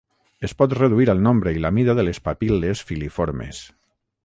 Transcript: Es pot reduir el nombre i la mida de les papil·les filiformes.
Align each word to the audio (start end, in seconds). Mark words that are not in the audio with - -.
Es 0.47 0.53
pot 0.61 0.71
reduir 0.77 1.07
el 1.13 1.21
nombre 1.27 1.53
i 1.59 1.61
la 1.65 1.71
mida 1.79 1.95
de 2.01 2.07
les 2.09 2.21
papil·les 2.29 2.83
filiformes. 2.93 3.61